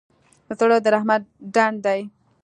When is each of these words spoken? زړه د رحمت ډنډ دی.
زړه 0.57 0.77
د 0.83 0.85
رحمت 0.95 1.21
ډنډ 1.53 1.77
دی. 1.85 2.01